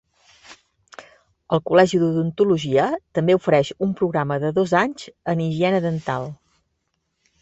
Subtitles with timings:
[1.57, 2.87] El Col·legi d'Odontologia
[3.19, 6.27] també ofereix un programa de dos anys en higiene dental.